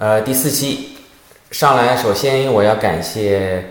[0.00, 0.96] 呃，第四期
[1.50, 3.62] 上来，首先我要感谢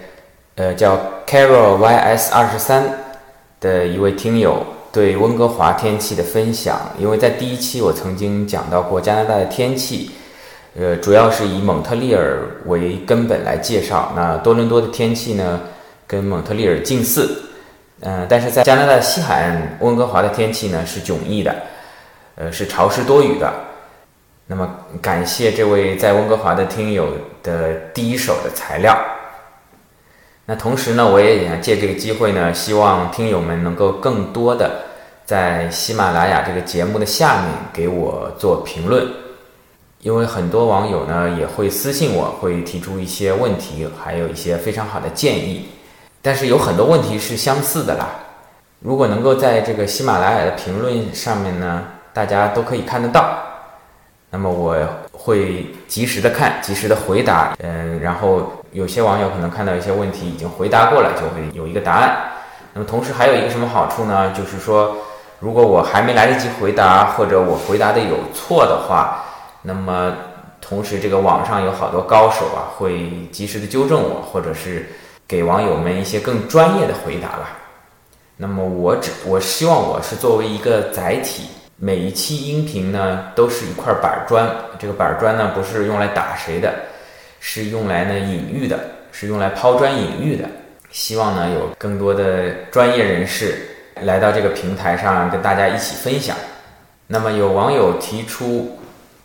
[0.58, 2.84] 呃叫 Carol YS 二十三
[3.60, 6.80] 的一位听友对温哥华天气的分享。
[7.00, 10.12] 因为在第一期我曾经讲到过加拿大的天气，
[10.80, 14.14] 呃，主要是以蒙特利尔为根本来介绍。
[14.16, 15.60] 那多伦多的天气呢，
[16.06, 17.42] 跟蒙特利尔近似，
[18.02, 21.56] 嗯，但是在加拿大西海岸温哥华的天气呢是迥异的。
[22.36, 23.52] 呃，是潮湿多雨的。
[24.52, 24.68] 那么，
[25.00, 27.06] 感谢这位在温哥华的听友
[27.44, 28.98] 的第一手的材料。
[30.48, 34.86] 那同时呢，我也想借这个机会呢，希望听友们能够更多的
[35.24, 39.06] 在喜马拉雅这个节目的下面给我做评论，
[40.02, 45.70] 因为很多网友呢也会私信我，会提出一些问题，还有一些非常好的建议。
[46.24, 48.10] 但是有很多问题是相似的啦。
[48.80, 51.86] 如果能够在这个喜马拉雅的评论上面呢。
[52.12, 53.38] 大家都可以看得到，
[54.32, 54.76] 那么我
[55.12, 57.56] 会及时的看，及时的回答。
[57.64, 62.16] 嗯，然后有些网友可能看到一些问题已经回答过了，就会有一个答案。
[62.74, 64.32] 那么同时还有一个什么好处呢？
[64.32, 64.96] 就是说，
[65.40, 69.26] 如果我还没来得及回答，或者我回答的有错的话，
[69.64, 70.14] 那么
[70.62, 74.88] 同时这个网上有好多高手啊，会及时的纠正我，或者是
[75.28, 77.58] 给网友们一些更专业的回答吧。
[78.38, 81.50] 那么我只我希望我是作为一个载体。
[81.82, 84.46] 每一期音频呢，都是一块板砖。
[84.78, 86.74] 这个板砖呢，不是用来打谁的，
[87.40, 88.78] 是用来呢隐喻的，
[89.14, 90.44] 是用来抛砖引玉的。
[90.92, 93.66] 希望呢，有更多的专业人士
[94.02, 96.36] 来到这个平台上，跟大家一起分享。
[97.08, 98.78] 那么，有网友提出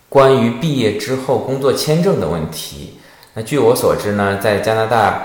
[0.09, 3.01] 关于毕业之后工作签证的问题。
[3.33, 5.21] 那据我所知呢，在加拿大，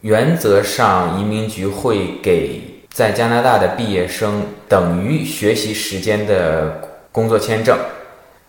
[0.00, 2.69] 原则上移民局会给。
[2.92, 6.80] 在加拿大的毕业生等于学习时间的
[7.12, 7.78] 工作签证，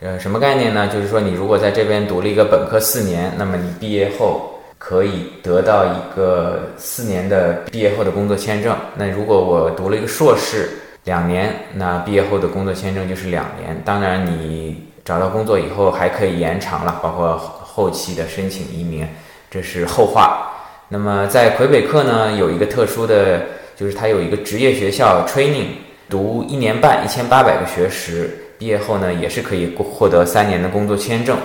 [0.01, 0.87] 呃，什么概念呢？
[0.87, 8.75] 就是说，你如果在这边读了一个本科四年，那么你毕业后可以得到一个四年的毕业后的工作签证。
[8.95, 10.69] 那如果我读了一个硕士
[11.03, 13.79] 两年，那毕业后的工作签证就是两年。
[13.85, 19.07] 当然，你找到工作以后还可以延长了，包括后期的申请移民，
[19.51, 20.51] 这是后话。
[20.89, 23.41] 那么在魁北克呢，有一个特殊的。
[23.81, 25.65] 就是他有一个职业学校 training，
[26.07, 31.35] 读一年半一千八百个学时，毕业后呢也是可以获得三年的工作签证。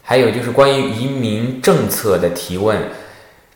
[0.00, 2.78] 还有就是关于移民政策的提问，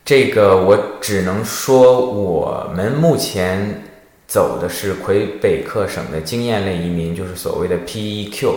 [0.05, 3.85] 这个我只能说我们目前
[4.27, 8.53] 走的是魁北克省的经验类移民，就是所谓的 PEQ。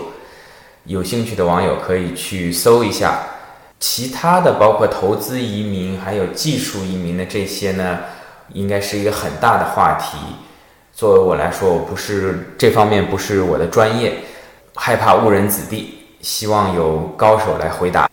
[0.85, 3.19] 有兴趣的网友可以去搜一下，
[3.79, 7.99] 其他的包括投资移民还有技术移民的这些呢。
[8.53, 10.17] 应该是一个很大的话题。
[10.93, 14.13] 作为我来说，我不是这方面不是我的专业，
[14.73, 18.09] 害怕误人子弟，希望有高手来回答。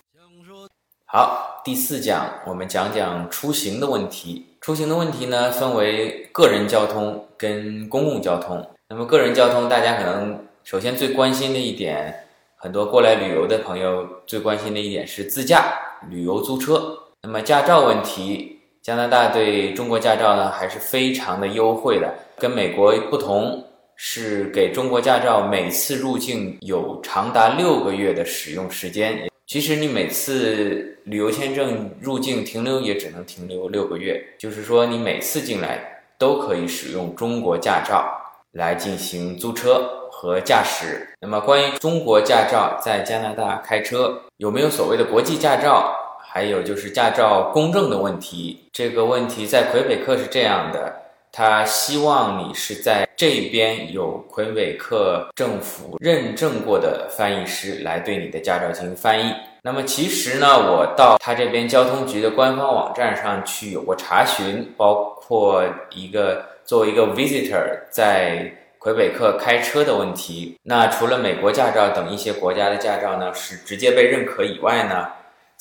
[1.06, 4.56] 好，第四讲我们讲讲出行的问题。
[4.60, 8.68] 出行的问题呢，分为个人交通跟公共交通。
[8.90, 15.72] 那么个人交通，大家可能首先最关心的一点，很多过来旅游的朋友最关心的一点是自驾
[16.10, 16.98] 旅游租车。
[17.22, 18.53] 那么驾照问题。
[18.84, 23.64] 加拿大对中国驾照呢还是非常的优惠的，跟美国不同，
[23.96, 29.26] 是给中国驾照每次入境有长达六个月的使用时间。
[29.46, 35.80] 其实你每次旅游签证入境停留也只能停留六个月，就是说你每次进来
[36.18, 38.06] 都可以使用中国驾照
[38.52, 41.08] 来进行租车和驾驶。
[41.22, 45.90] 那么关于中国驾照在加拿大开车有没有所谓的国际驾照？
[46.34, 50.92] 还有就是驾照公证的问题，这个问题在魁北克是这样的，
[51.30, 59.32] 他希望你是在这边有魁北克政府认证过的翻译师来对你的驾照进行翻译。
[59.62, 70.58] 那么其实呢，我到他这边交通局的官方网站上去有过查询，包括一个作为一个 visitor 在魁北克开车的问题。
[70.64, 75.06] 那除了美国驾照等一些国家的驾照呢是直接被认可以外呢？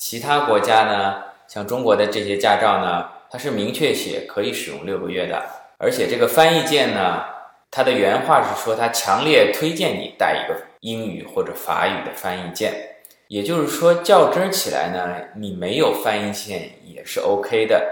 [0.04, 1.14] 其他国家呢，
[1.48, 5.42] 像中国的这些驾照呢，它是明确写可以使用六个月的，
[5.78, 7.24] 而且这个翻译件呢，
[7.70, 12.74] 它的原话是说，它强烈推荐你带一个英语或者法语的翻译件，
[13.28, 17.82] 也就是说，较真起来呢，你没有翻译件也是 OK 的。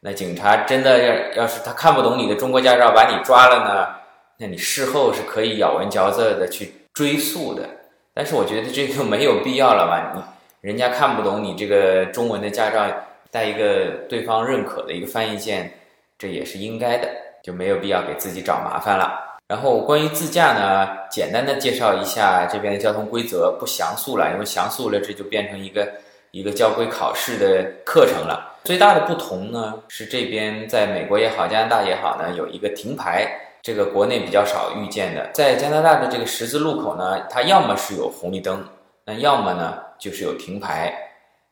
[0.00, 3.88] 那警察真的要要是他看不懂你的中国驾照，把你抓了呢，
[4.36, 7.66] 那你事后是可以咬文嚼字的去追溯的。
[8.12, 10.22] 但是我觉得这个没有必要了吧，你。
[10.60, 12.84] 人家看不懂你这个中文的驾照，
[13.30, 15.72] 带一个对方认可的一个翻译件，
[16.18, 17.08] 这也是应该的，
[17.42, 19.38] 就没有必要给自己找麻烦了。
[19.46, 25.88] 然后关于自驾呢，简单的介绍一下这边的交通规则，不详述了，因为详述了这就变成一个
[26.32, 28.56] 一个交规考试的课程了。
[28.64, 33.26] 最大的不同呢，是这边在美国也好，加拿大也好呢，有一个停牌，
[33.62, 35.30] 这个国内比较少遇见的。
[35.32, 38.62] 在加拿大的这个十字路口呢，它要么是有红绿灯，
[39.08, 40.92] 那要么呢就是有停牌，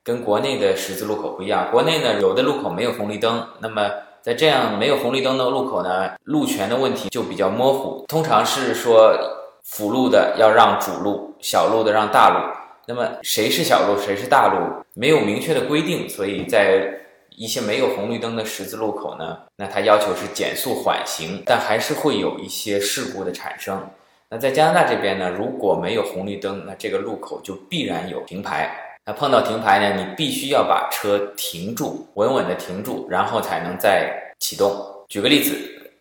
[0.05, 1.71] 跟国内的十字路口不一样。
[1.71, 9.17] 国内呢，有的路口没有红绿灯，那么在这样没有红绿灯的路口呢，路权的问题就比较模糊，通常是说
[9.65, 12.55] 辅路的要让主路，小路的让大路。
[12.87, 16.93] 那么谁是小路，谁是大路，没有明确的规定，所以在。
[17.39, 23.79] 一些没有红绿灯的十字路口呢，那它要求是减速缓行，但还是会有一些事故的产生。
[24.29, 28.71] 那在加拿大这边呢，如果没有红绿灯，那这个路口就必然有停牌。
[29.05, 34.75] 那碰到停牌呢，你必须要把车停住，稳稳的停住，然后才能再启动。
[35.09, 35.57] 举个例子，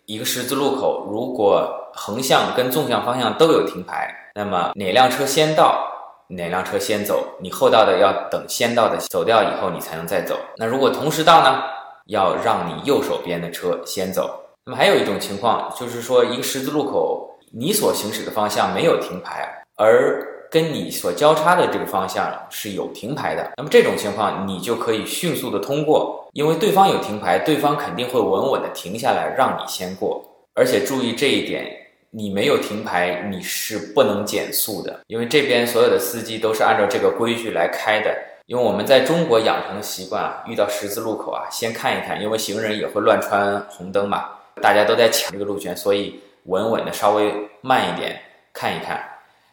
[0.05, 5.91] 一个十字路口，如果横向跟纵向方向都有停牌，那么哪辆车先到？
[6.27, 10.35] 哪辆车先走，你后到的要等先到的走掉以后，你才能再走。
[10.57, 11.61] 那如果同时到呢？
[12.07, 14.39] 要让你右手边的车先走。
[14.63, 23.51] 那么还有一种情况，就是说一个十字路口，你所行驶的方向没有停牌，而跟你所交叉的这个方向是有停牌的。
[23.57, 30.23] 那么这种情况，你就可以迅速的通过，因为对方有停牌，对方肯定会稳稳的停下来让你先过。
[30.53, 31.81] 而且注意这一点。
[32.17, 38.15] 你没有停牌，你是不能减速的，因为这边所有的司机都是按照这个规矩来开的。
[38.45, 44.29] 因为我们在中国养成习惯啊，遇到十字路口啊，先看一看，因为行人也会乱穿红灯嘛，
[44.61, 48.19] 大家都在抢这个路权，所以稳稳的稍微慢一点
[48.53, 49.03] 看一看。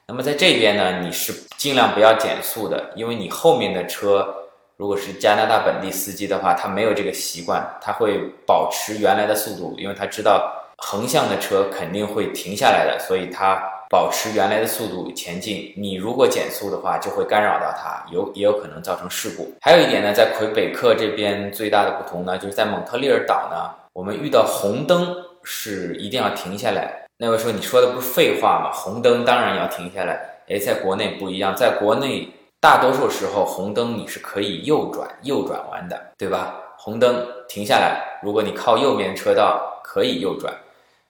[0.07, 4.35] 那么在这边呢，你是尽量不要减速的，因为你后面的车
[4.77, 10.59] 如果是加拿大本地司机的话，他没有这个习惯，他会保持原来的速度，因为他知道。
[10.85, 15.73] 横向的车肯定会停下来的，所以他保持原来的速度前进。
[15.77, 19.55] 你如果减速的话，就会干扰到他，有也有可能造成事故。
[19.61, 27.05] 还有一点呢，在魁北克这边最大的不同呢，就是在蒙特利尔岛呢，我们遇到红灯是一定要停下来。
[27.17, 28.71] 那位说你说的不是废话吗？
[28.73, 30.21] 红灯当然要停下来。
[30.49, 32.29] 诶，在国内不一样，在国内
[32.61, 36.57] 大多数时候红灯你是可以右转右转弯的，对吧？
[36.77, 40.53] 红灯停下来，如果你靠右边车道可以右转。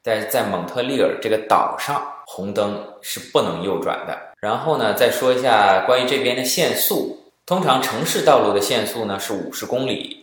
[0.03, 4.19] 但是在蒙特利尔这个岛上，红灯是不能右转的。
[4.41, 7.19] 然后呢，再说一下关于这边的限速。
[7.47, 10.22] 通常城市道路的限速呢是五十公里，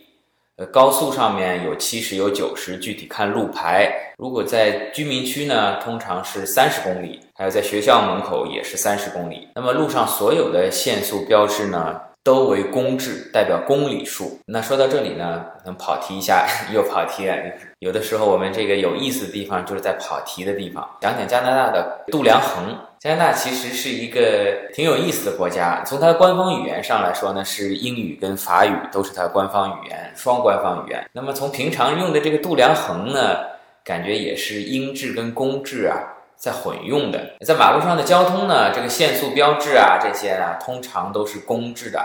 [0.66, 3.90] 高速上面有七十有九十，具体看路牌。
[4.18, 9.48] 如果在居民区呢，通常是三十公里，还有在学校门口也是三十公里。
[9.54, 12.00] 那么路上所有的限速标志呢？
[12.22, 14.38] 都为公制，代表公里数。
[14.44, 17.34] 那说到这里呢，能跑题一下， 又跑题了。
[17.78, 20.86] 有的时候我们这个有意思的地方，就是在跑题的地方。
[21.00, 22.76] 讲讲加拿大的度量衡。
[23.00, 25.82] 加拿大其实是一个挺有意思的国家。
[25.86, 31.08] 从它的官方语言上来说呢，是英语跟法语都是它的官方语言，双官方语言。
[31.14, 33.38] 那么从平常用的这个度量衡呢，
[33.82, 35.96] 感觉也是英制跟公制啊。
[36.36, 42.02] 在混用的，在马路上的交通呢，这个限速标志啊，这些呢，通常都是公制的，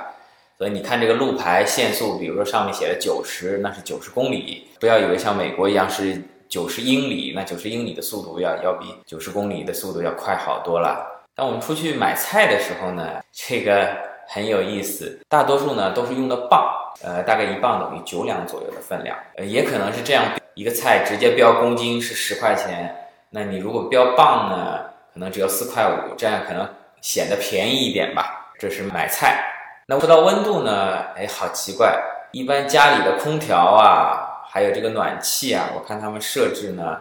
[0.57, 6.21] 所以你看这个路牌限速，比如说上面写的九十，那是九十公里，不要以为像美国一样是
[6.55, 11.05] 九十英里，那九十英里的速度要要比九十公里的速度要快好多了。
[11.35, 13.89] 当我们出去买菜的时候呢，这个
[14.25, 16.65] 很有意思，大多数呢都是用的磅，
[17.03, 22.95] 呃，大概一磅等于九两左右的分量，呃，也可能是这样，一个菜直接标公斤是十块钱。
[23.31, 24.79] 那你如果标磅呢，
[25.13, 26.65] 可能只要四块五，这样可能
[27.01, 28.53] 显得便宜一点吧。
[28.57, 29.43] 这是买菜。
[29.87, 32.01] 那说到温度呢，哎，好奇怪，
[32.31, 36.97] 一般家里的空调啊，还有这个暖气啊，我看他们设置呢，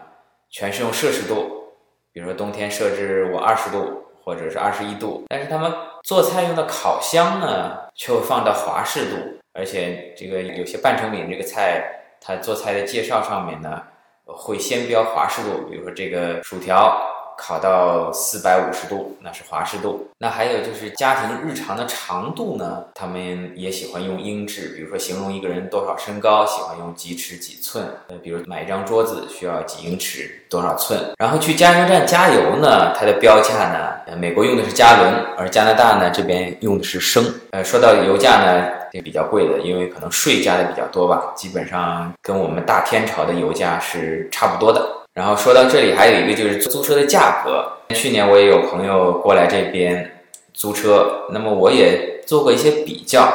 [0.50, 1.68] 全是用摄氏度，
[2.12, 11.80] 比如说冬天设置我二十度或者是二十一度，但是他们做菜用的烤箱呢，却会放到华氏度，而且这个有些半成品这个菜，
[12.20, 13.80] 它做菜的介绍上面呢。
[14.26, 17.00] 会先标华氏度，比如说这个薯条。
[17.36, 20.08] 烤到四百五十度，那是华氏度。
[20.18, 27.84] 那还有就是家庭日常的长度呢，他们也喜欢用英制，比如说形容一个人多少身高，喜欢用几尺几寸。
[28.08, 31.12] 呃，比如买一张桌子需要几英尺多少寸。
[31.18, 37.24] 然后去加油站加油呢，它的标价呢，呃，美国用的是加仑，而加拿大呢这边用的是升。
[37.50, 45.03] 呃，说到油价呢，也比较贵的，因为可能税加的比较多吧，基本上跟我们大天朝的油价是差不多的。
[45.14, 47.70] 然后说到这里，还有一个就是租车的价格。
[47.94, 53.32] 去年我也有朋友过来这边租车，那么我也做过一些比较。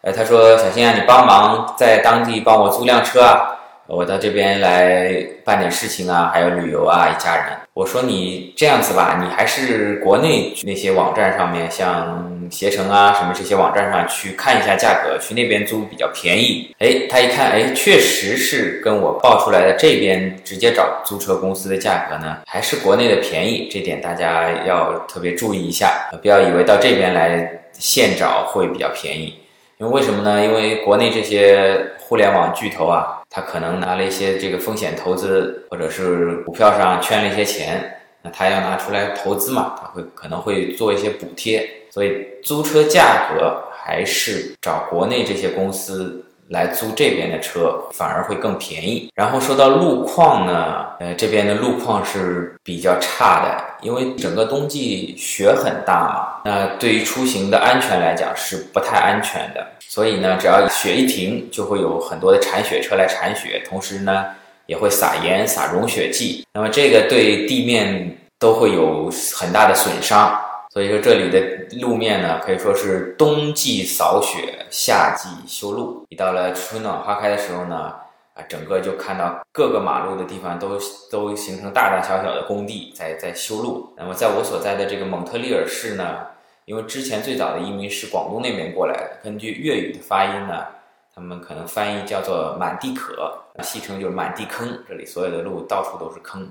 [0.00, 3.51] 呃，他说：“小新啊，你帮忙在当地帮我租辆车啊。”
[3.88, 5.12] 我到这边来
[5.44, 7.46] 办点事情啊，还有旅游啊，一家人。
[7.74, 16.74] 我说你这样子吧，你还是国内那些网站上面，像携程啊什么这些网站上去看一下价格，去那边租比较便宜。
[16.78, 23.68] 哎，他一看，哎，确实是跟我报出来的这边直接找租车公司的价格呢，还是国内的便宜。
[23.70, 29.38] 这点大家要特别注意一下，不要以为到这边来现找会比较便宜。
[29.78, 30.44] 因为为什么呢？
[30.44, 33.18] 因为国内这些互联网巨头啊。
[33.34, 46.22] 他可能拿了一些这个风险投资，或者是股票上圈了一些钱，那他要拿出来投资嘛，他会可能会做一些补贴，所以租车价格还是找国内这些公司
[46.52, 49.10] 来租这边的车反而会更便宜。
[49.14, 59.66] 然后说到路况呢，呃，这边的路况是比较差的，因为整个冬季雪很大嘛，那对于出行的安全来讲是不太安全的。
[59.80, 64.26] 所以呢，只要雪一停，就会有很多的铲雪车来铲雪，同时呢，
[64.66, 66.46] 也会撒盐、撒融雪剂。
[66.52, 70.38] 那么这个对地面都会有很大的损伤。
[70.72, 71.38] 所以说这里的
[71.82, 76.06] 路面呢，可以说是冬季扫雪，夏季修路。
[76.08, 77.92] 一到了春暖花开的时候呢，
[78.32, 80.78] 啊，整个就看到各个马路的地方都
[81.10, 83.92] 都形成大大小小的工地在在修路。
[83.98, 86.20] 那么在我所在的这个蒙特利尔市呢。
[86.64, 90.64] 因为之前最早的移民是广东那边过来的，根据粤语的发音呢，
[91.12, 94.78] 他们可能翻译叫做“满地可”，戏称就是“满地坑”。
[94.88, 96.48] 这里所有的路到处都是坑。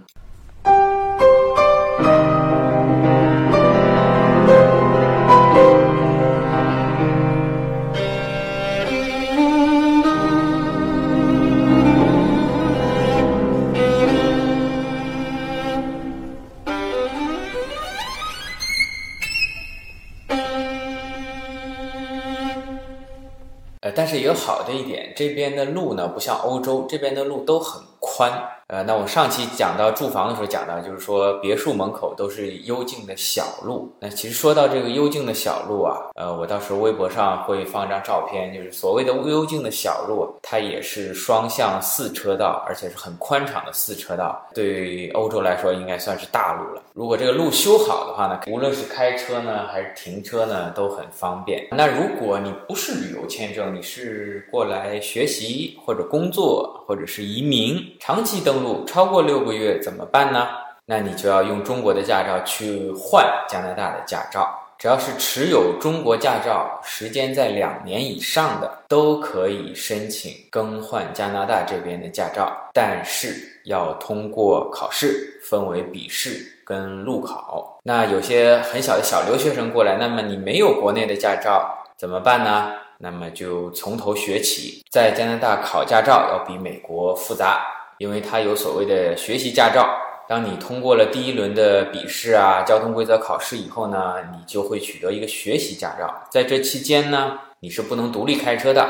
[24.43, 28.31] 好的一点，这边的路呢不像欧洲，这边的路都很宽。
[28.71, 33.93] 呃，那我上期讲到住房的时候讲到，就是说别墅门口都是幽静的小路。
[33.99, 44.41] 那其实说到这个幽静的小路啊，呃，我到时候微博上会放一张照片，就是所谓的幽静的小路，它也是双向四车道，而且是很宽敞的四车道。
[44.53, 46.81] 对欧洲来说，应该算是大路了。
[46.93, 51.67] 如果这个路修好的话呢，无论是开车呢还是停车呢都很方便。
[51.71, 58.60] 那如果你不是旅游签证，你是过来学习或者工作或者是移民，长期登。
[58.85, 60.47] 超过六个月怎么办呢？
[60.85, 64.57] 那你就要用中国的驾照去换加拿大的驾照。
[64.77, 77.79] 只要是持有中国驾照时间在两年以上的，都可以申请更换加拿大这边的驾照，但是要通过考试，分为笔试跟路考。
[77.83, 82.71] 那有些很小的小留学生过来，那么你没有国内的驾照怎么办呢？
[82.97, 87.61] 那么就从头学起，在加拿大考驾照要比美国复杂。
[88.01, 89.87] 因为它有所谓的学习驾照，
[90.27, 96.11] 当你通过了第一轮的笔试啊、交通规则考试以后呢，你就会取得一个学习驾照。
[96.31, 98.83] 在这期间呢，你是不能独立开车的，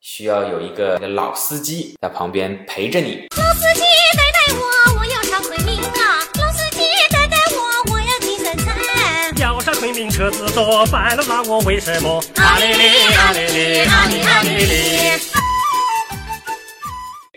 [0.00, 3.28] 需要有一个老司机在旁边陪着你。
[3.36, 3.82] 老司机
[4.16, 6.18] 带带我，我要上昆明啊！
[6.40, 6.82] 老司机
[7.12, 9.40] 带带我，我要进深圳。
[9.40, 12.20] 要上昆明车子多，烦了那我为什么？
[12.34, 15.35] 阿里里阿里里阿里阿里里。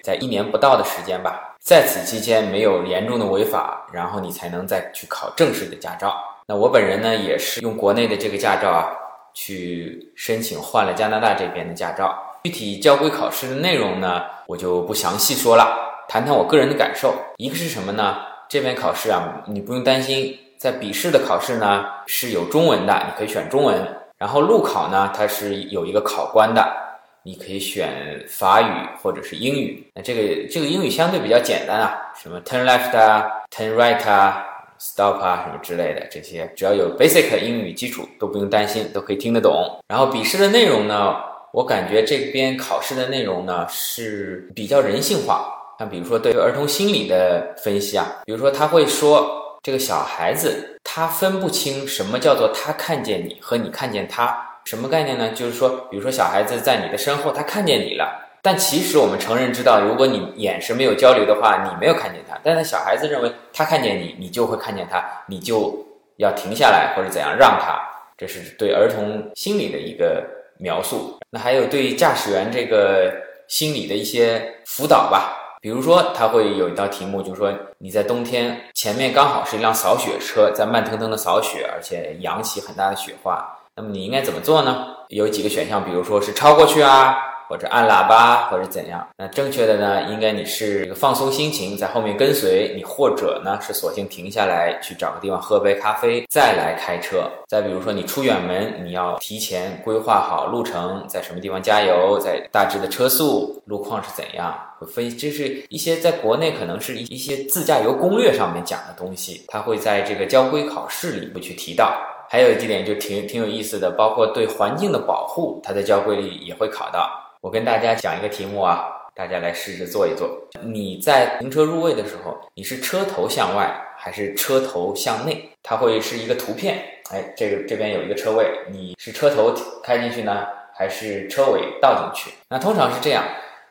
[0.10, 6.16] 在一年不到的时间吧，在此期间没有严重的违法，然后你才能再去考正式的驾照。
[6.48, 8.90] 那我本人呢，也是用国内的这个驾照啊，
[9.36, 12.18] 去申请换了加拿大这边的驾照。
[12.44, 17.14] 具体交规考试的内容呢，我就不详细说了，谈谈我个人的感受。
[17.38, 18.18] 一个是什么呢？
[18.50, 23.96] 这边考试啊，你不用担心，在笔试的考试呢是有中文的，你可以选中文。
[24.18, 26.89] 然后路考呢，它是有一个考官的。
[27.24, 34.46] 你可以选法语或者是英语，那这个这个英语相对比较简单啊，什么 turn left 啊，turn right 啊
[34.80, 39.80] ，stop 啊，什么之类的，这些只要有 basic 的英语基础都不用担心，都可以听得懂。
[39.88, 41.18] 然后笔试的内容呢，
[41.52, 54.46] 我感觉这边考试的内容呢是比较人性化，像比如说对于儿童心理的分析啊，比如说他会说这个小孩子他分不清什么叫做他看见你和你看见他。
[54.70, 55.32] 什么概念呢？
[55.32, 62.38] 就是说，比如说小孩子在你的身后，他看见你了，但其实我们成人知道，如果你眼神没有交流的话，你没有看见他。
[62.44, 65.84] 但是小孩子认为他看见你，你就会看见他，你就
[66.18, 67.80] 要停下来或者怎样让他。
[68.16, 70.24] 这是对儿童心理的一个
[70.60, 71.18] 描述。
[71.32, 73.12] 那还有对驾驶员这个
[73.48, 75.36] 心理的一些辅导吧。
[75.62, 83.56] 比如说，他会有一道题目，就是说你在冬天前面刚好是一辆扫雪车在慢腾腾的扫雪，而且扬起很大的雪花。
[83.80, 84.88] 那么你应该怎么做呢？
[85.08, 87.16] 有几个选项，比如说是超过去啊，
[87.48, 89.08] 或者按喇叭，或者怎样。
[89.18, 97.24] 那正确的呢，应该你是这个放松心情，在后面跟随你，或者呢是索性停下来去找个地方喝杯咖啡，再来开车。
[97.48, 105.16] 再比如说你出远门，你要提前规划好路程，在什么地方加油，在大致的车速、路况是怎样，会分析。
[105.16, 111.98] 这是一些在国内可能是一一些自驾游攻略上面讲的东西，它会在这个交规考试里会去提到。
[112.32, 117.10] 还有几点就挺挺有意思的，包括对环境的保护，它在交规里也会考到。
[117.42, 120.30] 我跟大家讲一个题目啊，大家来试着做一做。
[120.62, 125.50] 你在停车入位的时候，你是车头向外还是车头向内？
[125.64, 126.78] 它会是一个图片，
[127.12, 130.46] 哎，这个这边有一个车位，你是车头开进去呢，
[130.76, 132.38] 还是车尾倒进去？
[132.48, 133.24] 那通常是这样，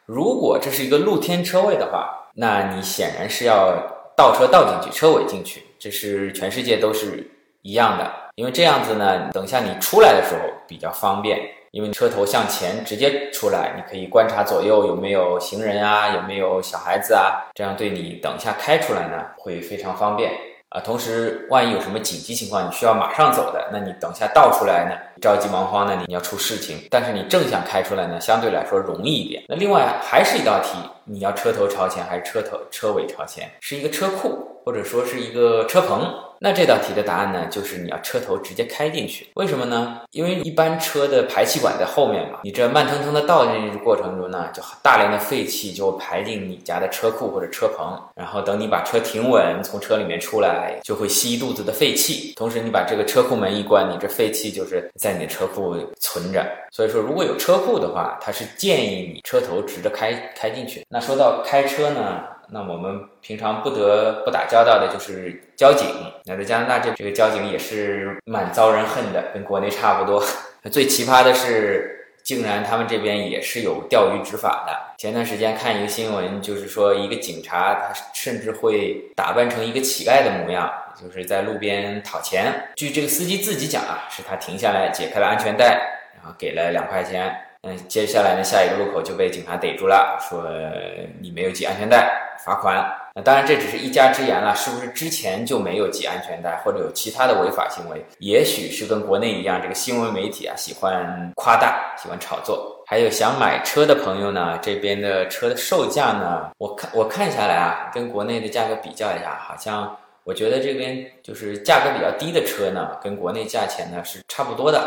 [0.04, 3.72] 如果这是一个露天车位的话，那你显然是要
[4.16, 7.24] 倒车倒进去，车尾进去，这是全世界都是
[7.68, 8.10] 一样的。
[8.34, 11.40] 因为这样子呢，等下你出来的时候比较方便，
[11.72, 20.30] 因为车头向前直接出来，你可以观察左右有没有行人啊，有没有小孩子啊，这样对你等一下开出来呢会非常方便
[20.68, 20.80] 啊。
[20.80, 29.42] 同时，万一有什么紧急情况，你需要马上走的，那你等下倒出来呢，着急忙慌的你要出事情，但是你正想开出来呢，相对来说容易一点。
[29.48, 33.50] 那另外还是一道题，你要车头朝前还是车头车尾朝前？
[33.60, 36.14] 是一个车库或者说是一个车棚？
[36.40, 39.26] 那这道题的答案呢，就是你要车头直接开进去。
[39.34, 40.00] 为什么呢？
[40.12, 52.32] 因为一般车的排气管在后面嘛，你这慢腾腾的倒进去的过程中呢，就大量的废气就排进你家的车库或者车棚，然后等你把车停稳，从车里面出来，就会吸一肚子的废气。
[52.36, 56.44] 同时，你把这个车库门一关，你这废气就是在你的车库存着。
[56.70, 60.84] 所以说，如果有车库的话，它是建议你车头直着开开进去。
[60.88, 62.22] 那说到开车呢？
[62.50, 65.86] 那我们平常不得不打交道的就是交警。
[66.24, 70.22] 那在加拿大这这个交警也是蛮遭人恨的，跟国内差不多。
[70.72, 74.72] 最奇葩的是，竟然他们这边也是有钓鱼执法的。
[74.98, 82.52] 前段时间看一个新闻，就是说一个警察他甚至会打扮成一个乞丐的模样，就是在路边讨钱。
[82.74, 85.78] 据这个司机自己讲啊，是他停下来解开了安全带，
[86.16, 87.34] 然后给了两块钱。
[87.62, 90.44] 嗯，接下来呢，下一个路口就被警察逮住了，说
[91.20, 92.24] 你没有系安全带。
[92.44, 98.02] 罚款，那当然这只是一家之言了，是不是之前就没有系安全带，或者有其他的违法行为？
[98.20, 102.80] 也许是跟国内一样，这个新闻媒体啊喜欢夸大，喜欢炒作。
[102.86, 114.80] 还有想买车的朋友呢，这边的车的售价呢，我看我看下来啊，跟国内的价格比较一下，好像我觉得这边就是价格比较低的车呢，跟国内价钱呢是差不多的，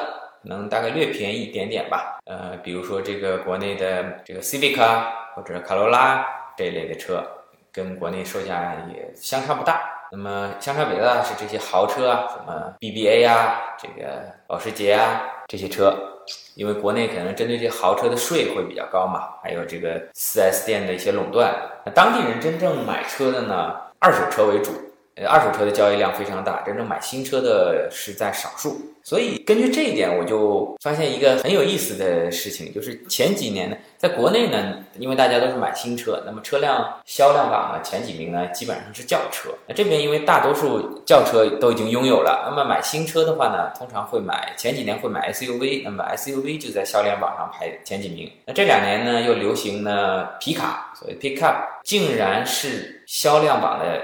[0.43, 2.19] 可能大概略便宜一点点吧。
[2.25, 6.25] 呃，比如说这个国内的这个 Civic 啊，或者卡罗拉
[6.57, 7.23] 这一类的车。
[7.73, 15.97] 跟国内售价也相差不大，那么相差比较大的是这些豪车啊，什么 BBA 啊，这个保时捷啊这些车，
[16.55, 24.73] 因为国内可能针对这豪车的税会比较高嘛，还有这个 4S 店的一些垄断，那当地人真正买车的呢，二手车为主，
[25.15, 28.79] 呃，二手车的交易量非常大，真正买新车的是在少数。
[29.03, 39.49] 所以根据这一点，我就发现一个很有意思的事情，就是前几年呢，在国内呢，因为大家都是买新车，那么车辆销量榜呢前几名呢基本上是轿车。
[39.67, 48.31] 那这边因为大多数轿车都已经拥有了，那么买新车的话呢，通常会买前几年会买 SUV，那么 SUV 就在销量榜上排前几名。
[48.45, 53.99] 那这两年呢又流行呢皮卡，所以 pickup，竟然是销量榜的。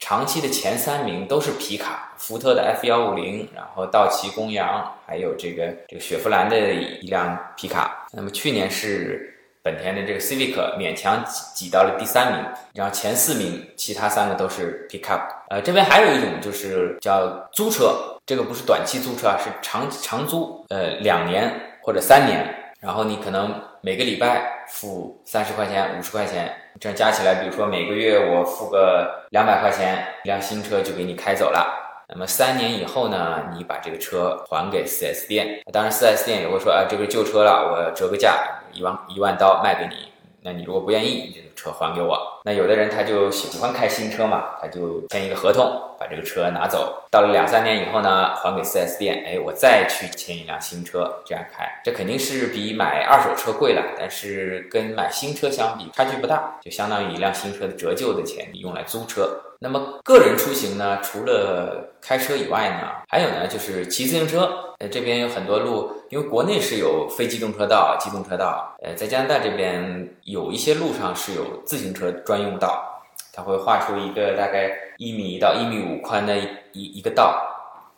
[0.00, 8.06] 长期的前三名都是皮卡，福特的 F 幺五零，然后道奇公羊，还有这个这个雪佛兰的一辆皮卡。
[8.12, 15.20] 那么去年是本田的这个 Civic 勉强挤挤到了第三名，然后前四名其他三个都是 pickup。
[15.50, 22.56] 呃，这边还有一种就是叫租车，这个不是短期租车啊，是长长租，呃，两年或者三年。
[22.80, 32.04] 然后你可能每个礼拜付三十块钱、五十块钱，这样加起来，比如说每个月我付个两百块钱，一辆新车就给你开走了。
[32.06, 38.36] 那么三年以后呢，你把这个车还给 4S 店，当然 4S 店也会说，啊，这个旧车了，我折个价，
[38.74, 40.09] 一万一万刀卖给你。
[40.42, 42.18] 那你如果不愿意，你这个车还给我。
[42.44, 47.02] 那有的人他就喜欢开新车嘛，他就签一个合同，把这个车拿走。
[47.10, 51.68] 到了两三年以后呢，还给 4S 店，哎，我再去签一辆新车，这样开。
[51.84, 59.28] 这肯定是比买二手车贵了，但是跟买新车相比差距不大，就相当于一辆新车的折旧的钱，你用来租车。
[59.62, 64.50] 那么个人出行呢，除了开车以外呢，还有呢就是骑自行车。
[64.78, 68.76] 呃，这边有很多路，因为国内是有非机动车道、机动车道。
[68.82, 73.00] 呃，在加拿大这边有一些路上是有自行车专用道，
[73.32, 76.36] 它会画出一个大概一米到一米五宽的
[76.72, 77.40] 一一个道，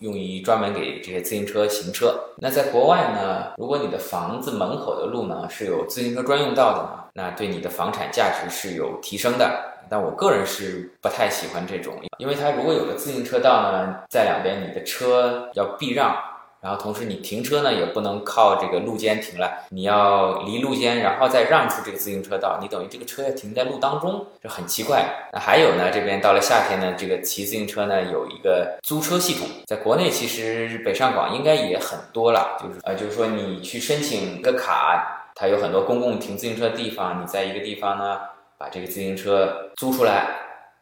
[0.01, 2.15] 用于专门给这些自行车行车。
[2.37, 9.73] 那在国外呢，如果你的房子门口的路呢是有自行车专用道的呢，那对你的房产价值是有提升的。
[9.89, 16.17] 但我个人是不太喜欢这种，因为它如果有个自行车道呢，在两边你的车要避让，
[16.63, 25.05] 然后同时你停车呢也不能靠这个路肩停了，你要离路肩，然后再让出这个自行车道，你等于这个车要停在路当中，这很奇怪。
[25.33, 38.21] 那还有呢，这边到了夏天呢，这个骑自行车呢有一个租车系统，在国内其实北上广应该也很多了，就是呃就是说你去申请个卡，它有很多公共停自行车的地方，你在一个地方呢。
[38.59, 40.29] 把这个自行车租出来，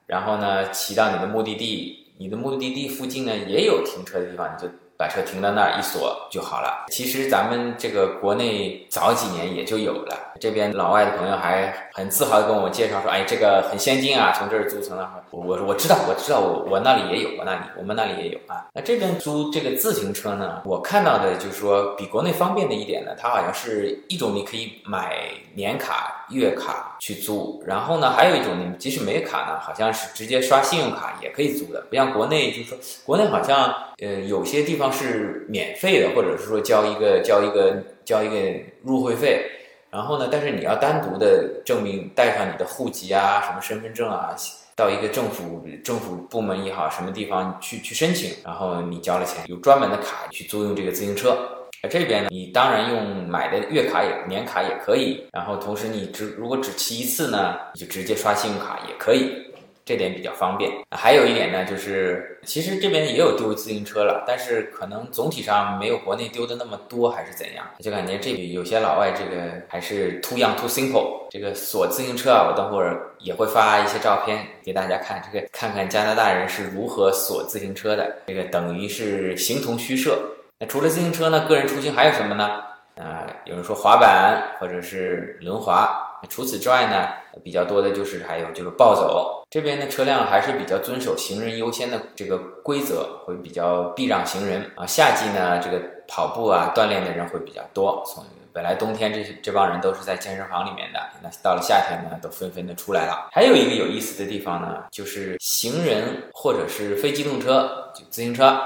[0.05, 6.85] 然后呢骑到你的目的地，你的目的地附近呢也有停车的地方，你就把车停到那儿一锁就好了。
[6.89, 25.17] 其实咱们这个国内早几年也就有了，这边老外的朋友还很自豪的跟我介绍说：“哎，这个很先进啊，从这儿租从那儿。”我说：“我知道，我知道，我我那里也有，我那里我们那里也有啊。”那这边租这个自行车呢，我看到的就是说比国内方便的一点呢，它好像是一种你可以买
[25.55, 38.37] 年卡、月卡去租，然后呢还有一种你即使没卡呢，好像是直接刷信用卡也可以租的，不像国内就是说国内好像呃有些地方是免费的，或者是说交一个交一个交一个
[38.83, 39.45] 入会费，
[39.91, 44.35] 然后呢，但是你要单独的证明带上你的户籍啊、什么身份证啊，
[44.77, 51.37] 到一个政府政府部门也好，什么地方去去申请，然后你交了钱，有专门的卡去租用这个自行车。
[51.83, 59.47] 而这边呢，你当然用买的月卡也年卡也可以，然后同时你只如果只骑一次呢，你就直接刷信用卡也可以。
[59.83, 60.71] 这点比较方便。
[60.95, 67.67] 还有一点呢，就是其实这边也有丢自行车了，但是可能总体上没有国内丢的那么多，还是怎样？
[67.81, 71.27] 就感觉这里有些老外这个还是 too young too simple。
[71.31, 78.17] 这个锁自行车啊，我等会儿也会发一些照片给大家看，这个看看加拿大人是如何锁自行车的。
[78.29, 80.21] 这个等于是形同虚设。
[80.61, 82.61] 那除了自行车呢，个人出行还有什么呢？
[82.99, 86.07] 啊，有人说滑板或者是轮滑。
[86.29, 87.09] 除此之外呢，
[87.43, 89.43] 比较多的就是还有就是暴走。
[89.49, 94.85] 这边的车辆还是比较遵守行人优先的这个规则，会比较避让行人啊。
[94.85, 98.05] 夏季呢，这个跑步啊锻炼的人会比较多。
[98.07, 103.31] 从本来冬天这这帮人都是在健身房里面的，那到了夏天呢，都纷纷的出来了。
[103.33, 108.61] 还有一个有意思的地方呢，就是行人或者是非机动车就自行车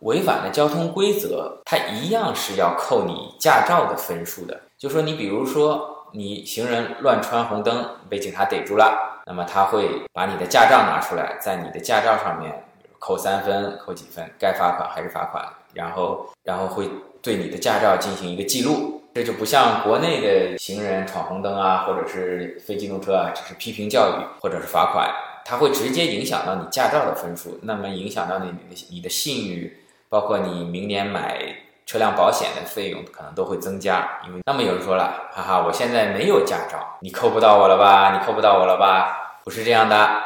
[0.00, 4.60] 违反了交通规则，它一样是要扣你驾照的分数的。
[4.78, 5.94] 就说你比如说。
[6.12, 12.64] 你行人乱穿红灯被警察逮住了，那么他会把你的驾照拿出来，在你的驾照上面
[12.98, 16.88] 扣三分、扣几分，该罚款还是罚款，然后然后会
[17.20, 19.02] 对你的驾照进行一个记录。
[19.14, 25.10] 这就不像国内的行人闯红灯啊，或者是非机动车啊，只是批评教育或者是罚款，
[25.44, 29.76] 它会直接影响到你驾照的分数，那么影响到你的你的信誉，
[30.08, 31.62] 包括你明年买。
[31.86, 38.10] 车辆保险的费用可能都会增加，因为那么有人说了，哈哈，我现在没有驾照，你扣不到我了吧？
[38.10, 39.38] 你扣不到我了吧？
[39.44, 40.20] 不是这样的，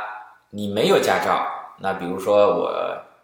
[0.52, 1.46] 你没有驾照，
[1.80, 2.72] 那比如说我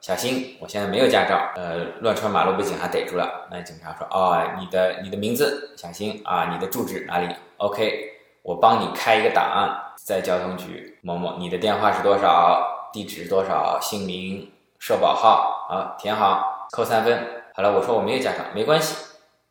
[0.03, 8.05] 小新，我现在没有驾照，呃，乱穿马路被警察逮住了，那警察说，哦，你的你的名字小新啊，你的住址哪里？OK，
[8.42, 12.90] 我帮你开一个档案，在交通局某某，你的电话是多少？
[12.92, 13.79] 地址是多少？
[13.81, 17.18] 姓名、社保号啊，填好，扣三分。
[17.55, 18.94] 好了，我说我没有驾照，没关系。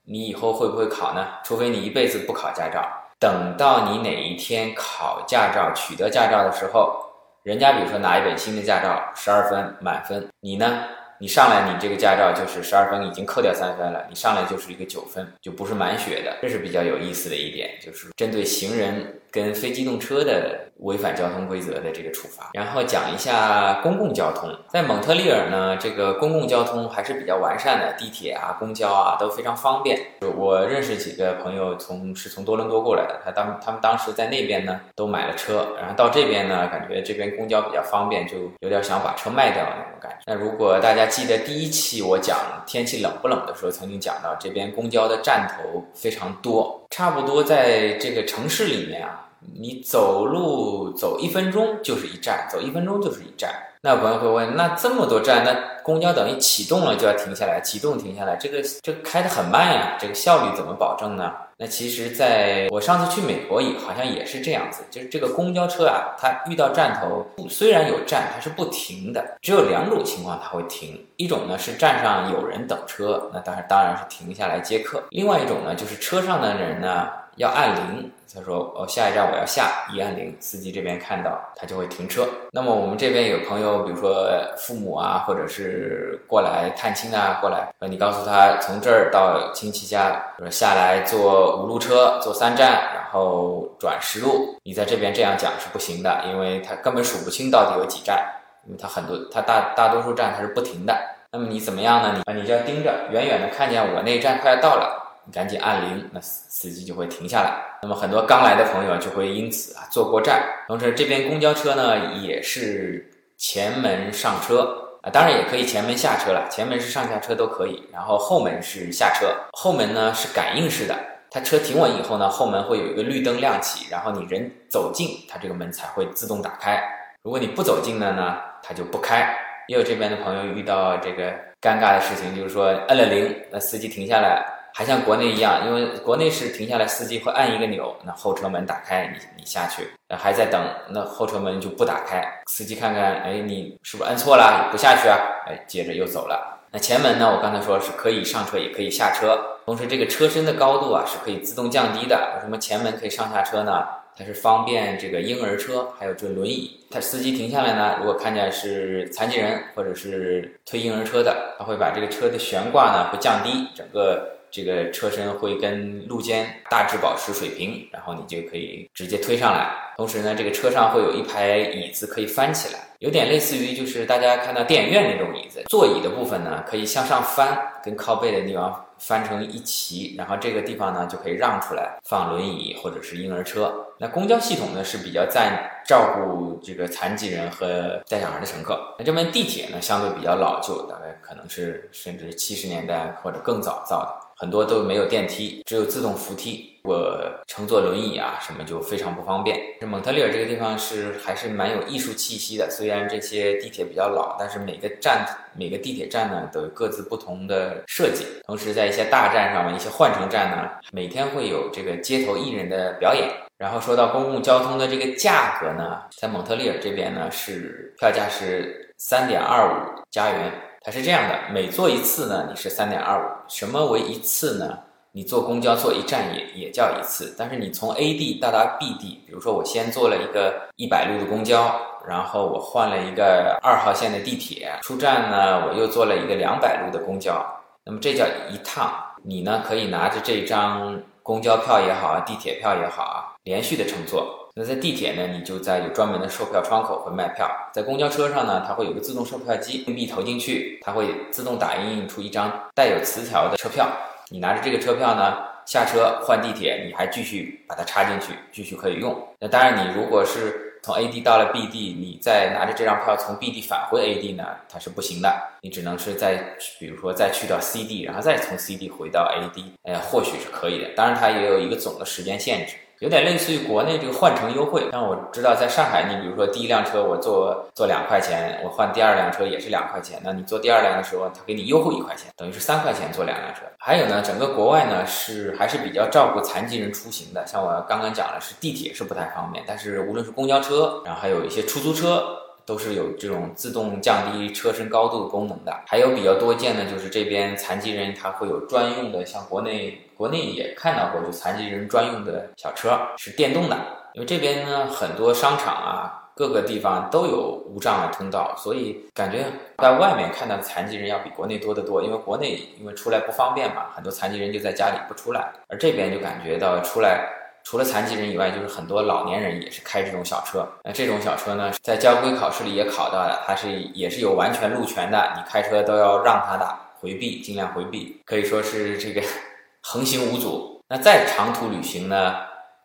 [0.04, 1.26] 你以后会不会考呢？
[1.44, 2.88] 除非你一辈子不考驾照，
[3.20, 7.04] 等到你哪一天考驾照、取得驾照的时候，
[7.44, 10.84] 人家比如说拿一本新的驾照，十二分满分，你呢？
[11.18, 16.36] 你上来，你这个驾照就是十二分，已经扣掉三分了，你上来就是一个九分，就不是满血的。
[16.42, 22.52] 这是比较有意思的一点，就是针对行人跟非机动车的违反交通规则的这个处罚。
[22.54, 30.00] 然后讲一下公共交通，在蒙特利尔呢，这个公共交通还是比较完善的，地铁啊、公交啊都非常方便。
[30.38, 40.18] 我认识几个朋友，从是从多伦多过来的，他当他们当时在那边呢都买了车，然后到这边呢，感觉这边公交比较方便，就有点想把车卖掉那种感觉。
[40.26, 53.54] 那如果大家记得第一期我讲天气冷不冷的时候，曾经讲到这边公交的站头非常多，差不多在这个城市里面啊，你走路走一分钟就是一站，走一分钟就是一站。
[53.82, 61.32] 那有朋友会问，那这么多站，那公交等于启动了就要停下来，启动停下来，这个这开得很慢呀，这个效率怎么保证呢？
[61.58, 69.24] 那其实，在我上次去美国也好像也是这样子，就是这个公交车啊，它遇到站头，虽然有站，它是不停的。
[69.40, 82.28] 只有两种情况它会停，一种呢是站上有人等车，那当然当然是停下来接客；另外一种呢就是车上的人呢要按铃，他说哦下一站我要下，一按铃，司机这边看到他就会停车。
[82.52, 98.26] 那么我们这边有朋友，比如说父母啊，或者是过来探亲啊，过来，呃，你告诉他从这儿到亲戚家，说下来坐五路车，坐三站，然后转十路，你在这边这样讲是不行的，因为他根本数不清到底有几站，
[98.66, 100.96] 因为他很多他大大多数站他是不停的。
[101.32, 102.14] 那么你怎么样呢？
[102.16, 107.62] 你啊，你就要盯着，远远的看见我那一站快要到了，你赶紧按铃，那司司机就会停下来。
[107.82, 110.42] 那么很多刚来的朋友就会因此啊坐过站。
[110.68, 119.28] 同时这边公交车呢也是前门上车啊，当然也可以前门下车了，前门是上下车都可以，然后后门是下车。
[119.52, 120.96] 后门呢是感应式的，
[121.30, 126.82] 它车停稳以后呢，后门会有一个绿灯亮起，然后你人走近，它这个门才会自动打开。
[127.24, 129.36] 如果你不走近了呢，它就不开。
[129.68, 134.46] 也有这边的朋友遇到这个尴尬的事情，就是说摁了铃，那司机停下来，
[134.78, 145.18] 还像国内一样，因为国内是停下来，司机会按一个钮，那后车门打开，你你下去，那还在等，那后车门就不打开，司机看看，哎，你是不是按错了，不下去啊？
[145.48, 146.60] 哎，接着又走了。
[146.72, 147.34] 那前门呢？
[147.34, 152.34] 我刚才说是可以上车，也可以下车，同时这个车身的高度啊是可以自动降低的。
[152.36, 153.82] 为什么前门可以上下车呢？
[154.18, 156.82] 它是方便这个婴儿车，还有这轮椅。
[156.92, 169.74] 它司机停下来呢，如果看见是残疾人或者是推婴儿车的，他会把这个车的悬挂呢会降低，整个这个车身会跟路肩大致保持水平，然后你就可以直接推上来。
[169.98, 178.82] 同时呢，这个车上会有一排椅子可以翻起来，有点类似于就是大家看到电影院那种椅子，座椅的部分呢可以向上翻，跟靠背的地方。
[178.98, 183.86] 翻成一齐，然后这个地方呢就可以让出来放轮椅或者是婴儿车。
[183.98, 188.96] 那公交系统呢是比较在照顾这个残疾人和带小孩的乘客。
[188.98, 194.25] 那这边地铁呢相对比较老旧，大概可能是甚至七十年代或者更早造的。
[194.38, 196.74] 很多都没有电梯，只有自动扶梯。
[196.84, 197.18] 我
[197.48, 199.60] 乘坐轮椅啊，什么就非常不方便。
[199.88, 202.70] 蒙特利尔这个地方是还是蛮有艺术气息的。
[202.70, 205.26] 虽然这些地铁比较老，但是每个站、
[205.58, 208.26] 每个地铁站呢都有各自不同的设计。
[208.46, 213.28] 同时，在一些大站上面，一些换乘站呢，每天会有这个街头艺人的表演。
[213.58, 220.52] 然后说到公共交通的这个价格呢，在蒙特利尔这边呢是票价是三点二五加元。
[220.86, 223.26] 它是这样的，每坐一次呢，你是三点二五。
[223.48, 224.78] 什么为一次呢？
[225.14, 227.34] 你坐公交坐一站也也叫一次。
[227.36, 231.76] 但是你从 A 地到达 B 地，比如说我先坐了一个一百路的公交，
[232.08, 237.44] 然后我换了一个二号线的地铁，出站呢我又坐了一个两百路的公交，
[237.84, 238.94] 那么这叫一趟。
[239.24, 244.45] 你呢可以拿着这张公交票也好啊，地铁票也好啊，连续的乘坐。
[244.58, 253.86] 那在地铁呢，你就在有专门的售票窗口会卖票；在公交车上呢，它会有个自动售票机，硬币投进去，它会自动打印出一张带有磁条的车票。
[254.30, 259.14] 你拿着这个车票呢，下车换地铁，你还继续把它插进去，继续可以用。
[259.42, 265.30] 那当然，你如果是从 A 地到了 B 地，你再拿着这张票从 B 地返回 A 地呢，它是不行的。
[265.62, 266.38] 你只能是再
[266.80, 270.88] 比如说再去到 C 地，然后再从 C 地回到 A 地，哎，或许是可以的。
[270.96, 272.76] 当然，它也有一个总的时间限制。
[273.00, 283.62] 有点类似于国内这个换乘优惠，像我知道在上海，你比如说第一辆车我坐坐两块钱，我换第二辆车也是两块钱，那你坐第二辆的时候，他给你优惠一块钱，等于是三块钱坐两辆车。
[283.80, 292.45] 还有呢，整个国外呢是还是比较照顾残疾人出行的，像我刚刚讲了，是地铁是不太方便，但是无论是公交车，然后还有一些出租车。
[292.66, 303.78] 都是有这种自动降低车身高度功能的，还有比较多见的就是这边残疾人他会有专用的，像国内国内也看到过，就残疾人专用的小车是电动的。
[304.14, 309.46] 因为这边呢很多商场啊，各个地方都有无障碍通道，所以感觉
[309.78, 312.02] 在外面看到的残疾人要比国内多得多。
[312.02, 317.30] 因为国内因为出来不方便嘛，很多残疾人就在家里不出来，而这边就感觉到出来。
[317.66, 320.66] 除了残疾人以外，就是很多老年人也是开这种小车。
[320.84, 329.22] 那这种小车呢，在交规考试里也考到了，它是也是有完全路权的，你开车都要让他的，回避，尽量回避，可以说是这个
[329.82, 330.80] 横行无阻。
[330.88, 332.36] 那再长途旅行呢，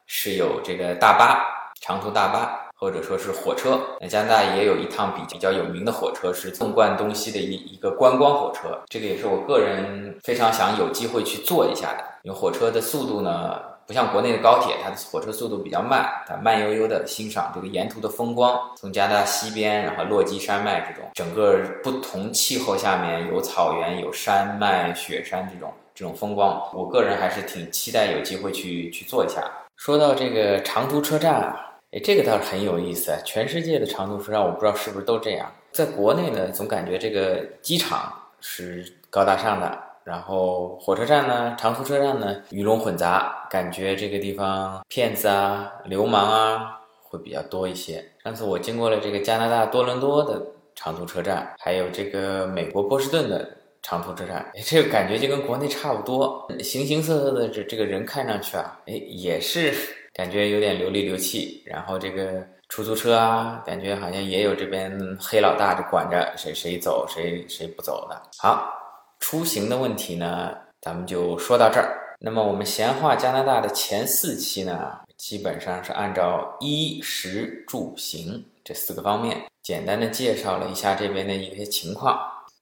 [0.06, 1.44] 是有这个大巴，
[1.82, 3.78] 长途大巴，或者说是火车。
[4.00, 8.80] 那加拿大也有一趟比比较有名的火车，是纵贯东西的一一个观光火车。
[8.88, 13.60] 这个也是我个人非常想有机会去坐一下的，因为火车的速度呢。
[13.90, 18.56] 不像国内的高铁，它的火车速度比较慢，它慢悠悠的欣赏这个沿途的风光。
[18.76, 29.42] 从加拿大西边，然后落基山脉这种，整个不同气候下面有草原、有山脉、雪山这种这种风光，我个人还是挺期待有机会去去做一下。
[29.74, 33.12] 说到这个长途车站啊，哎，这个倒是很有意思。
[33.24, 35.50] 全世界的长途车站，我不知道是不是都这样。
[35.72, 39.89] 在国内呢，总感觉这个机场是高大上的。
[40.10, 48.04] 然后火车站呢，长途车站呢，鱼龙混杂，感觉这个地方骗子啊、流氓啊会比较多一些。
[48.24, 50.44] 上次我经过了这个加拿大多伦多的
[50.74, 53.48] 长途车站，还有这个美国波士顿的
[53.82, 59.72] 长途车站，哎， 这个感觉就跟国内差不多，形形色色的这这个人看上去啊，哎，也是
[60.12, 62.44] 感觉有点流里流气，然后这个。
[62.70, 68.22] 出租车啊，感觉好像也有这边黑老大就管着谁谁走谁谁不走的。
[68.38, 68.72] 好，
[69.20, 72.16] 出行的问题呢，咱们就说到这儿。
[72.18, 82.18] 那么我们闲话加拿大的前四期呢，基本上是按照衣食住行这四个方面，简单的介绍了一下这边的一些情况。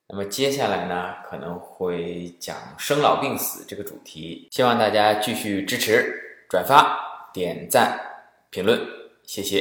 [0.07, 6.13] 那么接下来呢，可能会讲生老病死这个主题，希望大家继续支持、
[6.49, 6.97] 转发、
[7.33, 7.99] 点赞、
[8.49, 8.79] 评论，
[9.23, 9.59] 谢谢。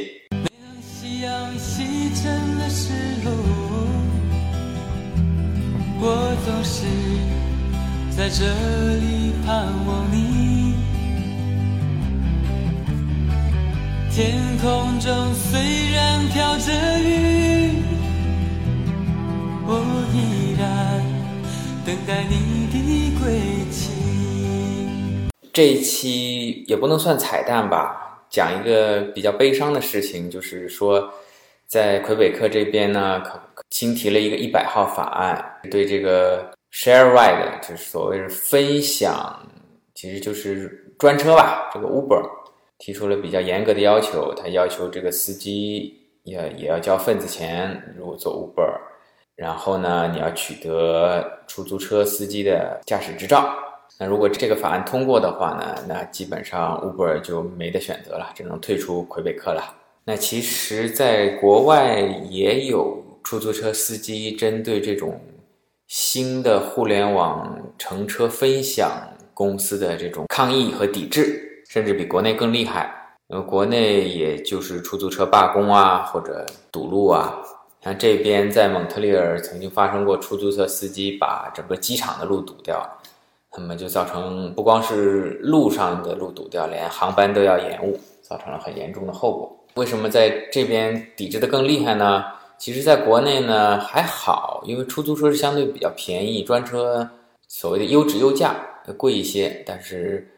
[0.80, 3.07] 夕阳西沉的时候，
[6.00, 6.86] 我总是
[8.16, 10.74] 在这里盼望你。
[14.10, 17.82] 天空中虽然飘着雨，
[19.66, 19.70] 我
[20.14, 21.02] 依然
[21.84, 23.90] 等待你的归期。
[25.52, 28.20] 这一期也不能算彩蛋吧。
[28.30, 31.12] 讲一个比较悲伤的事情，就是说，
[31.68, 33.22] 在魁北克这边呢，
[33.68, 39.38] 新提了一个一百号法案，对这个 share ride，就是所谓的分享，
[39.94, 42.26] 其实就是专车吧，这个 Uber
[42.78, 48.72] 提出了比较严格的要求，他要求这个司机也也要交份子钱，如果做 Uber，
[49.36, 53.54] 然后呢，你要取得出租车司机的驾驶执照。
[53.98, 59.74] 那如果这个法案通过的话呢，那基本上 Uber 就没得选择了，只能退出魁北克了。
[60.08, 65.20] 那其实，在国外也有出租车司机针对这种
[65.86, 68.90] 新的互联网乘车分享
[69.34, 72.90] 公司的这种抗议和抵制，甚至比国内更厉害。
[73.28, 77.42] 呃，国内也就是出租车罢工啊，或者堵路啊。
[77.82, 82.82] 像这边在蒙特利尔曾经发生过出租车司机把整个机场的路堵掉。
[83.58, 89.54] 那么就造成不光是路上的路堵掉，连航班都要延误，造成了很严重的后果。
[89.78, 92.24] 为什么在这边抵制的更厉害呢？
[92.58, 97.08] 其实，在国内呢还好，因为出租车是相对比较便宜，专车
[97.46, 98.56] 所谓的优质优价
[98.96, 100.28] 贵一些，但是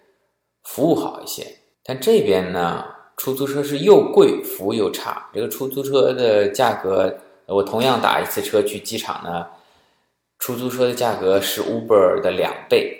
[0.64, 1.46] 服务好一些。
[1.83, 2.85] 但这边呢，
[3.16, 5.31] 出租车是又贵，服务又差。
[5.33, 9.46] 这个出租车的价格，我同样打一次车去机场呢，
[10.38, 12.98] 出租车的价格是 Uber 的两倍。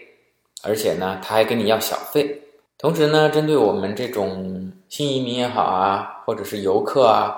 [0.62, 2.40] 而且呢，他还跟你要小费。
[2.79, 7.34] 同时呢，针对我们这种新移民也好啊，或者是游客啊，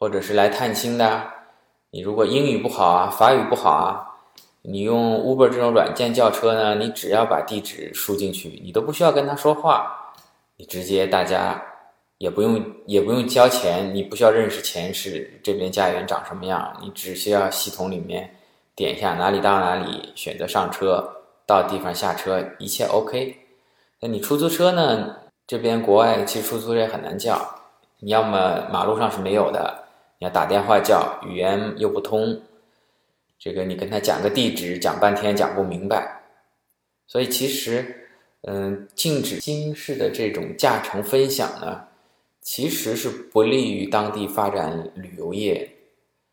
[0.00, 1.22] 或者是来探亲的，
[1.92, 4.04] 你如果英语不好啊，法语不好啊，
[4.62, 10.12] 你用 Uber 这种软件叫车呢，你只要把地址输进去，你都不需要跟他说话，
[10.56, 11.62] 你直接大家
[12.18, 18.28] 也不用也不用交钱，你不需要认识前世这边家园长什么样，你只需要系统里面
[18.74, 21.12] 点一下哪里到哪里，选择上车。
[21.46, 23.36] 到地方下车，一切 OK。
[24.00, 25.14] 那你出租车呢？
[25.46, 27.40] 这边国外其实出租车也很难叫，
[28.00, 29.84] 你要么马路上是没有的，
[30.18, 32.40] 你要打电话叫，语言又不通，
[33.38, 36.20] 这个你跟他讲个地址，讲半天讲不明白。
[37.06, 38.08] 所以其实，
[38.42, 41.84] 嗯，禁止新式的这种驾乘分享呢，
[42.40, 45.70] 其实是不利于当地发展旅游业，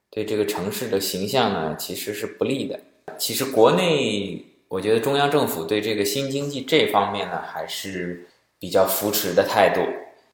[0.10, 2.80] 对这个城市的形象呢，其实是不利的。
[3.18, 4.46] 其实国内。
[4.70, 9.82] 我觉得中央政府对这个新经济这方面呢，还是比较扶持的态度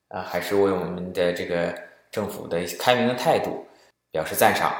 [0.09, 1.73] 啊，还是为我们的这个
[2.11, 3.65] 政府的开明的态度
[4.11, 4.71] 表示赞赏。